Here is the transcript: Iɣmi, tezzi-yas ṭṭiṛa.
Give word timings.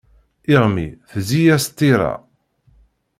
Iɣmi, 0.53 0.87
tezzi-yas 1.09 1.65
ṭṭiṛa. 1.71 2.13